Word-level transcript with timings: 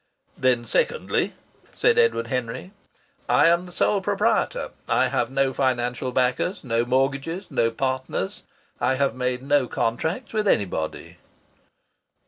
"Then 0.35 0.65
secondly," 0.65 1.35
said 1.75 1.99
Edward 1.99 2.25
Henry, 2.25 2.71
"I 3.29 3.45
am 3.49 3.67
the 3.67 3.71
sole 3.71 4.01
proprietor. 4.01 4.71
I 4.89 5.09
have 5.09 5.29
no 5.29 5.53
financial 5.53 6.11
backers, 6.11 6.63
no 6.63 6.85
mortgages, 6.85 7.51
no 7.51 7.69
partners. 7.69 8.41
I 8.79 8.95
have 8.95 9.13
made 9.13 9.43
no 9.43 9.67
contracts 9.67 10.33
with 10.33 10.47
anybody." 10.47 11.17